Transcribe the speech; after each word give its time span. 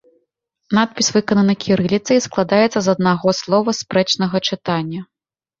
Надпіс 0.77 1.07
выкананы 1.17 1.55
кірыліцай 1.65 2.15
і 2.21 2.23
складаецца 2.27 2.79
з 2.87 2.97
аднаго 2.97 3.37
слова 3.41 3.69
спрэчнага 3.81 4.37
чытання. 4.49 5.01